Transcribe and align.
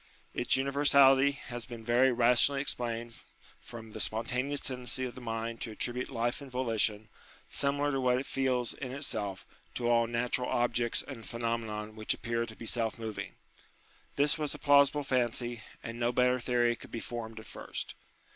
Its 0.33 0.55
universality 0.55 1.29
has 1.33 1.67
been 1.67 1.83
very 1.83 2.11
rationally 2.11 2.59
explained 2.59 3.21
from 3.59 3.91
the 3.91 3.99
spontaneous 3.99 4.59
tendency 4.59 5.05
of 5.05 5.13
the 5.13 5.21
mind 5.21 5.61
to 5.61 5.69
attribute 5.69 6.09
life 6.09 6.41
and 6.41 6.49
volition, 6.49 7.07
similar 7.47 7.91
to 7.91 8.01
what 8.01 8.17
it 8.17 8.25
feels 8.25 8.73
in 8.73 8.91
itself, 8.91 9.45
to 9.75 9.87
all 9.87 10.07
natural 10.07 10.49
objects 10.49 11.03
and 11.07 11.27
phenomena 11.27 11.91
which 11.91 12.15
appear 12.15 12.47
to 12.47 12.55
be 12.55 12.65
self 12.65 12.97
moving. 12.97 13.35
This 14.15 14.39
was 14.39 14.55
a 14.55 14.57
plausible 14.57 15.03
fancy, 15.03 15.61
and 15.83 15.99
no 15.99 16.11
better 16.11 16.39
theory 16.39 16.75
could 16.75 16.89
be 16.89 16.99
formed 16.99 17.39
at 17.39 17.45
first. 17.45 17.93